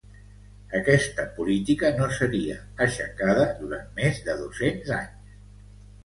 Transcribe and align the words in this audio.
Aquesta 0.77 1.25
política 1.33 1.91
no 1.99 2.07
seria 2.19 2.55
aixecada 2.85 3.43
durant 3.59 3.91
més 4.01 4.23
de 4.31 4.35
dos-cents 4.39 4.89
anys. 4.97 5.37